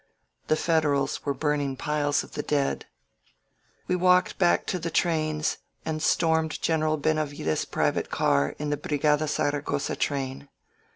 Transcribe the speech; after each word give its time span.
The 0.47 0.55
Federals 0.55 1.23
were 1.25 1.33
burning 1.35 1.75
piles 1.75 2.23
of 2.23 2.31
the 2.31 2.41
dead. 2.41 2.79
•••We 3.87 3.95
walked 3.95 4.39
back 4.39 4.65
to 4.65 4.79
the 4.79 4.89
trains 4.89 5.59
and 5.85 6.01
stormed 6.01 6.59
General 6.59 6.97
Benavides' 6.97 7.65
private 7.65 8.09
car 8.09 8.55
in 8.57 8.71
the 8.71 8.77
Brigada 8.77 9.27
Zaragosa 9.27 9.95
train. 9.95 10.49